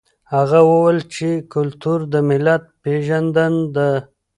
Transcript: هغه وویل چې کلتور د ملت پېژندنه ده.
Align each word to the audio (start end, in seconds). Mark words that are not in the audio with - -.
هغه 0.33 0.59
وویل 0.69 0.99
چې 1.15 1.27
کلتور 1.53 1.99
د 2.13 2.15
ملت 2.29 2.63
پېژندنه 2.83 3.61
ده. 3.75 3.91